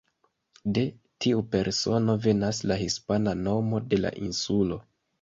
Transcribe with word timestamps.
De 0.77 0.85
tiu 1.25 1.43
persono 1.57 2.17
venas 2.25 2.65
la 2.73 2.81
hispana 2.87 3.39
nomo 3.45 3.87
de 3.93 4.05
la 4.05 4.17
insulo. 4.27 4.85